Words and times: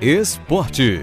Esporte. 0.00 1.02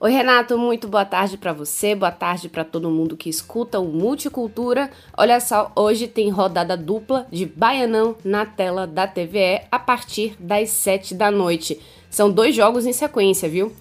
Oi, 0.00 0.12
Renato, 0.12 0.56
muito 0.56 0.86
boa 0.86 1.04
tarde 1.04 1.36
para 1.36 1.52
você, 1.52 1.92
boa 1.92 2.12
tarde 2.12 2.48
para 2.48 2.62
todo 2.62 2.88
mundo 2.88 3.16
que 3.16 3.28
escuta 3.28 3.80
o 3.80 3.88
Multicultura. 3.88 4.88
Olha 5.18 5.40
só, 5.40 5.72
hoje 5.74 6.06
tem 6.06 6.30
rodada 6.30 6.76
dupla 6.76 7.26
de 7.32 7.44
Baianão 7.44 8.14
na 8.24 8.46
tela 8.46 8.86
da 8.86 9.08
TVE 9.08 9.62
a 9.68 9.80
partir 9.80 10.36
das 10.38 10.70
7 10.70 11.12
da 11.12 11.28
noite. 11.28 11.80
São 12.08 12.30
dois 12.30 12.54
jogos 12.54 12.86
em 12.86 12.92
sequência, 12.92 13.48
viu? 13.48 13.72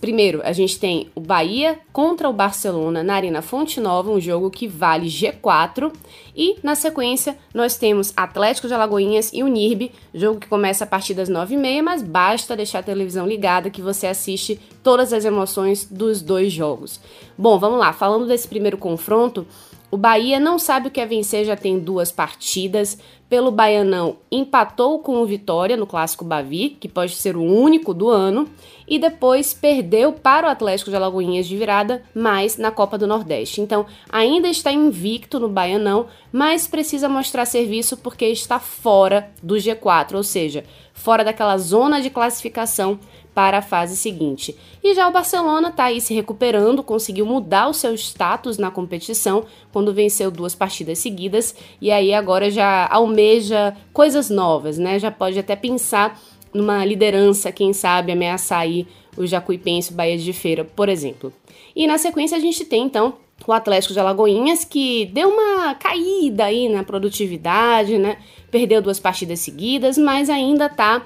Primeiro, 0.00 0.40
a 0.44 0.52
gente 0.52 0.78
tem 0.78 1.10
o 1.14 1.20
Bahia 1.20 1.78
contra 1.92 2.28
o 2.28 2.32
Barcelona 2.32 3.02
na 3.02 3.14
Arena 3.14 3.42
Fonte 3.42 3.80
Nova, 3.80 4.10
um 4.10 4.20
jogo 4.20 4.50
que 4.50 4.68
vale 4.68 5.06
G4. 5.06 5.92
E 6.36 6.56
na 6.62 6.74
sequência, 6.74 7.36
nós 7.52 7.76
temos 7.76 8.12
Atlético 8.16 8.68
de 8.68 8.74
Alagoinhas 8.74 9.32
e 9.32 9.42
o 9.42 9.48
NIRB, 9.48 9.90
jogo 10.14 10.38
que 10.38 10.46
começa 10.46 10.84
a 10.84 10.86
partir 10.86 11.14
das 11.14 11.28
9h30, 11.28 11.82
mas 11.82 12.02
basta 12.02 12.56
deixar 12.56 12.78
a 12.78 12.82
televisão 12.82 13.26
ligada 13.26 13.70
que 13.70 13.82
você 13.82 14.06
assiste 14.06 14.60
todas 14.82 15.12
as 15.12 15.24
emoções 15.24 15.84
dos 15.84 16.22
dois 16.22 16.52
jogos. 16.52 17.00
Bom, 17.36 17.58
vamos 17.58 17.80
lá, 17.80 17.92
falando 17.92 18.26
desse 18.26 18.46
primeiro 18.46 18.78
confronto, 18.78 19.46
o 19.92 19.96
Bahia 19.98 20.40
não 20.40 20.58
sabe 20.58 20.88
o 20.88 20.90
que 20.90 21.02
é 21.02 21.04
vencer, 21.04 21.44
já 21.44 21.54
tem 21.54 21.78
duas 21.78 22.10
partidas. 22.10 22.96
Pelo 23.28 23.50
Baianão, 23.50 24.16
empatou 24.30 24.98
com 25.00 25.16
o 25.20 25.26
Vitória 25.26 25.76
no 25.76 25.86
Clássico 25.86 26.24
Bavi, 26.24 26.78
que 26.80 26.88
pode 26.88 27.14
ser 27.14 27.36
o 27.36 27.42
único 27.42 27.92
do 27.92 28.08
ano, 28.08 28.48
e 28.88 28.98
depois 28.98 29.52
perdeu 29.52 30.10
para 30.14 30.46
o 30.46 30.50
Atlético 30.50 30.88
de 30.88 30.96
Alagoinhas 30.96 31.46
de 31.46 31.58
virada, 31.58 32.02
mas 32.14 32.56
na 32.56 32.70
Copa 32.70 32.96
do 32.96 33.06
Nordeste. 33.06 33.60
Então, 33.60 33.84
ainda 34.10 34.48
está 34.48 34.72
invicto 34.72 35.38
no 35.38 35.48
Baianão, 35.48 36.06
mas 36.32 36.66
precisa 36.66 37.06
mostrar 37.06 37.44
serviço 37.44 37.98
porque 37.98 38.24
está 38.24 38.58
fora 38.58 39.30
do 39.42 39.56
G4, 39.56 40.14
ou 40.14 40.22
seja, 40.22 40.64
fora 40.94 41.22
daquela 41.22 41.58
zona 41.58 42.00
de 42.00 42.08
classificação 42.08 42.98
para 43.34 43.58
a 43.58 43.62
fase 43.62 43.96
seguinte. 43.96 44.56
E 44.82 44.94
já 44.94 45.08
o 45.08 45.12
Barcelona 45.12 45.68
está 45.68 45.84
aí 45.84 46.00
se 46.00 46.12
recuperando, 46.12 46.82
conseguiu 46.82 47.24
mudar 47.24 47.68
o 47.68 47.74
seu 47.74 47.94
status 47.94 48.58
na 48.58 48.70
competição 48.70 49.44
quando 49.72 49.92
venceu 49.92 50.30
duas 50.30 50.54
partidas 50.54 50.98
seguidas 50.98 51.54
e 51.80 51.90
aí 51.90 52.12
agora 52.12 52.50
já 52.50 52.86
almeja 52.90 53.76
coisas 53.92 54.28
novas, 54.28 54.78
né? 54.78 54.98
Já 54.98 55.10
pode 55.10 55.38
até 55.38 55.56
pensar 55.56 56.20
numa 56.52 56.84
liderança, 56.84 57.50
quem 57.50 57.72
sabe 57.72 58.12
ameaçar 58.12 58.60
aí 58.60 58.86
o 59.16 59.26
Jacuipense, 59.26 59.92
o 59.92 59.94
Bahia 59.94 60.18
de 60.18 60.32
Feira, 60.32 60.64
por 60.64 60.88
exemplo. 60.88 61.32
E 61.74 61.86
na 61.86 61.98
sequência 61.98 62.36
a 62.36 62.40
gente 62.40 62.64
tem 62.64 62.84
então 62.84 63.14
o 63.46 63.52
Atlético 63.52 63.92
de 63.92 64.00
Alagoinhas 64.00 64.64
que 64.64 65.06
deu 65.06 65.30
uma 65.30 65.74
caída 65.74 66.44
aí 66.44 66.68
na 66.68 66.84
produtividade, 66.84 67.98
né? 67.98 68.18
Perdeu 68.50 68.82
duas 68.82 69.00
partidas 69.00 69.40
seguidas, 69.40 69.96
mas 69.96 70.28
ainda 70.28 70.66
está 70.66 71.02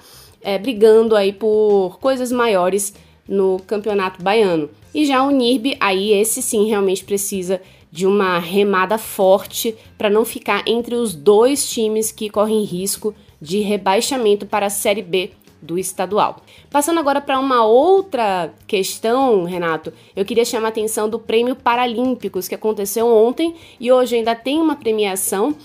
é, 0.47 0.57
brigando 0.57 1.17
aí 1.17 1.33
por 1.33 1.99
coisas 2.01 2.31
maiores 2.31 2.95
no 3.29 3.59
campeonato 3.67 4.23
baiano. 4.23 4.71
E 4.95 5.05
já 5.05 5.25
o 5.25 5.31
NIRB, 5.33 5.77
aí 5.81 6.13
esse 6.13 6.41
sim 6.41 6.69
realmente 6.69 7.05
precisa 7.05 7.61
de 7.91 8.07
uma 8.07 8.39
remada 8.39 8.97
forte 8.97 9.75
para 9.99 10.09
não 10.09 10.25
ficar 10.25 10.63
entre 10.65 10.95
os 10.95 11.17
dois 11.17 11.69
times 11.69 12.13
que 12.13 12.31
correm 12.31 12.63
risco 12.63 13.13
de 13.43 13.59
rebaixamento 13.59 14.47
para 14.47 14.67
a 14.67 14.71
Série 14.71 15.03
B 15.03 15.33
do 15.61 15.77
estadual. 15.77 16.37
Passando 16.71 17.01
agora 17.01 17.21
para 17.21 17.41
uma 17.41 17.65
outra 17.65 18.55
questão, 18.69 19.43
Renato, 19.43 19.93
eu 20.15 20.25
queria 20.25 20.45
chamar 20.45 20.67
a 20.67 20.69
atenção 20.69 21.09
do 21.09 21.19
Prêmio 21.19 21.57
Paralímpicos 21.57 22.47
que 22.47 22.55
aconteceu 22.55 23.09
ontem 23.09 23.53
e 23.81 23.91
hoje 23.91 24.15
ainda 24.15 24.37
tem 24.37 24.61
uma 24.61 24.77
premiação 24.77 25.57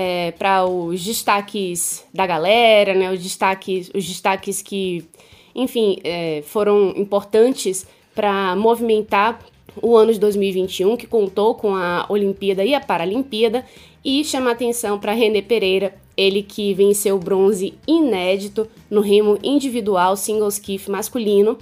é, 0.00 0.30
para 0.30 0.64
os 0.64 1.04
destaques 1.04 2.06
da 2.14 2.24
galera, 2.24 2.94
né? 2.94 3.10
Os 3.10 3.20
destaques, 3.20 3.90
os 3.92 4.06
destaques 4.06 4.62
que, 4.62 5.04
enfim, 5.52 5.98
é, 6.04 6.40
foram 6.46 6.90
importantes 6.96 7.84
para 8.14 8.54
movimentar 8.54 9.40
o 9.82 9.96
ano 9.96 10.12
de 10.12 10.20
2021, 10.20 10.96
que 10.96 11.08
contou 11.08 11.56
com 11.56 11.74
a 11.74 12.06
Olimpíada 12.08 12.64
e 12.64 12.76
a 12.76 12.80
Paralimpíada, 12.80 13.64
e 14.04 14.24
chamar 14.24 14.52
atenção 14.52 15.00
para 15.00 15.12
René 15.12 15.42
Pereira, 15.42 15.96
ele 16.16 16.44
que 16.44 16.72
venceu 16.74 17.18
bronze 17.18 17.74
inédito 17.84 18.68
no 18.88 19.00
remo 19.00 19.36
individual 19.42 20.16
single 20.16 20.48
skiff 20.48 20.88
masculino, 20.88 21.58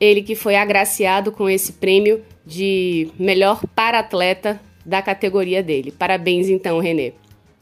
ele 0.00 0.22
que 0.22 0.34
foi 0.34 0.56
agraciado 0.56 1.30
com 1.30 1.48
esse 1.48 1.74
prêmio 1.74 2.20
de 2.44 3.12
melhor 3.16 3.60
para-atleta 3.76 4.60
da 4.84 5.00
categoria 5.00 5.62
dele. 5.62 5.92
Parabéns 5.92 6.48
então, 6.48 6.80
René. 6.80 7.12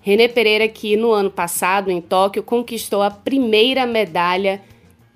René 0.04 0.28
Pereira, 0.28 0.69
que 0.69 0.98
no 0.98 1.12
ano 1.12 1.31
passado, 1.31 1.91
em 1.91 1.98
Tóquio, 1.98 2.42
conquistou 2.42 3.00
a 3.00 3.10
primeira 3.10 3.87
medalha 3.87 4.60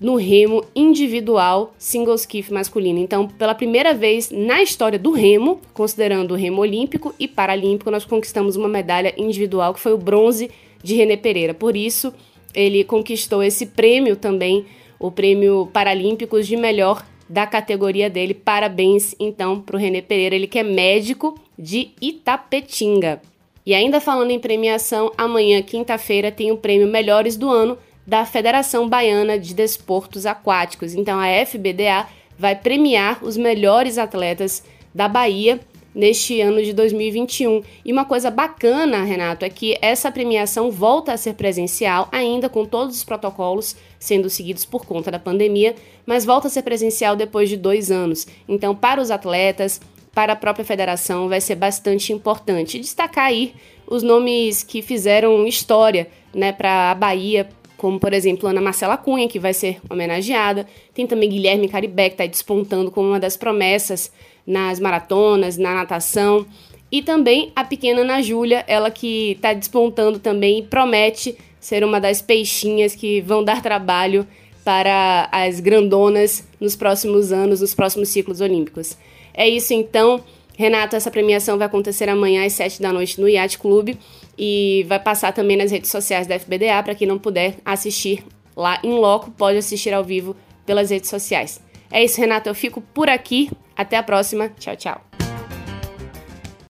no 0.00 0.16
remo 0.16 0.64
individual 0.74 1.74
single 1.76 2.14
skiff 2.14 2.50
masculino. 2.50 2.98
Então, 2.98 3.28
pela 3.28 3.54
primeira 3.54 3.92
vez 3.92 4.30
na 4.30 4.62
história 4.62 4.98
do 4.98 5.10
remo, 5.10 5.60
considerando 5.74 6.32
o 6.32 6.36
remo 6.38 6.62
olímpico 6.62 7.14
e 7.18 7.28
paralímpico, 7.28 7.90
nós 7.90 8.06
conquistamos 8.06 8.56
uma 8.56 8.66
medalha 8.66 9.12
individual 9.18 9.74
que 9.74 9.80
foi 9.80 9.92
o 9.92 9.98
bronze 9.98 10.50
de 10.82 10.94
René 10.94 11.18
Pereira. 11.18 11.52
Por 11.52 11.76
isso, 11.76 12.10
ele 12.54 12.82
conquistou 12.82 13.42
esse 13.42 13.66
prêmio 13.66 14.16
também, 14.16 14.64
o 14.98 15.10
prêmio 15.10 15.68
Paralímpicos 15.70 16.46
de 16.46 16.56
melhor 16.56 17.04
da 17.28 17.46
categoria 17.46 18.08
dele. 18.08 18.32
Parabéns 18.32 19.14
então 19.20 19.60
para 19.60 19.76
o 19.76 19.78
René 19.78 20.00
Pereira, 20.00 20.34
ele 20.34 20.46
que 20.46 20.58
é 20.58 20.62
médico 20.62 21.38
de 21.58 21.90
Itapetinga. 22.00 23.20
E 23.68 23.74
ainda 23.74 24.00
falando 24.00 24.30
em 24.30 24.40
premiação, 24.40 25.12
amanhã, 25.14 25.60
quinta-feira, 25.60 26.32
tem 26.32 26.50
o 26.50 26.56
prêmio 26.56 26.88
Melhores 26.88 27.36
do 27.36 27.50
Ano 27.50 27.76
da 28.06 28.24
Federação 28.24 28.88
Baiana 28.88 29.38
de 29.38 29.52
Desportos 29.52 30.24
Aquáticos. 30.24 30.94
Então, 30.94 31.20
a 31.20 31.26
FBDA 31.44 32.06
vai 32.38 32.56
premiar 32.56 33.22
os 33.22 33.36
melhores 33.36 33.98
atletas 33.98 34.64
da 34.94 35.06
Bahia 35.06 35.60
neste 35.94 36.40
ano 36.40 36.62
de 36.62 36.72
2021. 36.72 37.62
E 37.84 37.92
uma 37.92 38.06
coisa 38.06 38.30
bacana, 38.30 39.04
Renato, 39.04 39.44
é 39.44 39.50
que 39.50 39.76
essa 39.82 40.10
premiação 40.10 40.70
volta 40.70 41.12
a 41.12 41.18
ser 41.18 41.34
presencial, 41.34 42.08
ainda 42.10 42.48
com 42.48 42.64
todos 42.64 42.96
os 42.96 43.04
protocolos 43.04 43.76
sendo 43.98 44.30
seguidos 44.30 44.64
por 44.64 44.86
conta 44.86 45.10
da 45.10 45.18
pandemia, 45.18 45.74
mas 46.06 46.24
volta 46.24 46.48
a 46.48 46.50
ser 46.50 46.62
presencial 46.62 47.14
depois 47.14 47.50
de 47.50 47.56
dois 47.58 47.90
anos. 47.90 48.26
Então, 48.48 48.74
para 48.74 48.98
os 48.98 49.10
atletas, 49.10 49.78
para 50.18 50.32
a 50.32 50.36
própria 50.36 50.64
federação 50.64 51.28
vai 51.28 51.40
ser 51.40 51.54
bastante 51.54 52.12
importante. 52.12 52.80
Destacar 52.80 53.26
aí 53.26 53.54
os 53.86 54.02
nomes 54.02 54.64
que 54.64 54.82
fizeram 54.82 55.46
história 55.46 56.08
né, 56.34 56.50
para 56.50 56.90
a 56.90 56.94
Bahia, 56.96 57.48
como 57.76 58.00
por 58.00 58.12
exemplo 58.12 58.48
Ana 58.48 58.60
Marcela 58.60 58.96
Cunha, 58.96 59.28
que 59.28 59.38
vai 59.38 59.54
ser 59.54 59.78
homenageada. 59.88 60.66
Tem 60.92 61.06
também 61.06 61.28
Guilherme 61.30 61.68
Caribé, 61.68 62.08
que 62.08 62.14
está 62.14 62.26
despontando 62.26 62.90
como 62.90 63.10
uma 63.10 63.20
das 63.20 63.36
promessas 63.36 64.10
nas 64.44 64.80
maratonas, 64.80 65.56
na 65.56 65.72
natação. 65.72 66.44
E 66.90 67.00
também 67.00 67.52
a 67.54 67.62
pequena 67.62 68.00
Ana 68.00 68.20
Júlia, 68.20 68.64
ela 68.66 68.90
que 68.90 69.34
está 69.36 69.52
despontando 69.52 70.18
também 70.18 70.58
e 70.58 70.62
promete 70.62 71.38
ser 71.60 71.84
uma 71.84 72.00
das 72.00 72.20
peixinhas 72.20 72.92
que 72.92 73.20
vão 73.20 73.44
dar 73.44 73.62
trabalho 73.62 74.26
para 74.64 75.28
as 75.30 75.60
grandonas 75.60 76.44
nos 76.60 76.74
próximos 76.74 77.30
anos, 77.30 77.60
nos 77.60 77.72
próximos 77.72 78.08
ciclos 78.08 78.40
olímpicos. 78.40 78.98
É 79.38 79.48
isso 79.48 79.72
então. 79.72 80.20
Renato, 80.56 80.96
essa 80.96 81.12
premiação 81.12 81.56
vai 81.56 81.68
acontecer 81.68 82.08
amanhã 82.08 82.44
às 82.44 82.54
7 82.54 82.82
da 82.82 82.92
noite 82.92 83.20
no 83.20 83.28
Yacht 83.28 83.56
Clube 83.60 83.96
e 84.36 84.84
vai 84.88 84.98
passar 84.98 85.32
também 85.32 85.56
nas 85.56 85.70
redes 85.70 85.88
sociais 85.88 86.26
da 86.26 86.36
FBDA 86.36 86.82
para 86.82 86.96
quem 86.96 87.06
não 87.06 87.20
puder 87.20 87.54
assistir 87.64 88.24
lá 88.56 88.80
em 88.82 88.90
loco, 88.90 89.30
pode 89.30 89.56
assistir 89.56 89.94
ao 89.94 90.02
vivo 90.02 90.34
pelas 90.66 90.90
redes 90.90 91.08
sociais. 91.08 91.60
É 91.88 92.02
isso, 92.02 92.20
Renato, 92.20 92.48
eu 92.48 92.54
fico 92.54 92.80
por 92.80 93.08
aqui. 93.08 93.48
Até 93.76 93.96
a 93.96 94.02
próxima. 94.02 94.48
Tchau, 94.58 94.74
tchau. 94.74 95.07